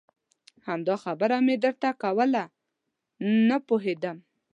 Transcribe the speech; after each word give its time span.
همدا 0.67 0.95
خبره 1.03 1.37
مې 1.45 1.55
درته 1.63 1.89
کوله 2.03 2.43
نه 3.49 3.57
پوهېدم. 3.67 4.17